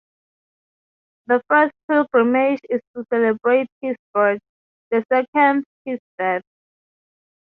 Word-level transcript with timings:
The 1.27 1.43
first 1.47 1.73
pilgrimage 1.87 2.61
is 2.71 2.81
to 2.95 3.05
celebrate 3.13 3.67
his 3.83 3.95
birth, 4.15 4.41
the 4.89 5.05
second 5.13 5.63
his 5.85 5.99
death. 6.17 6.41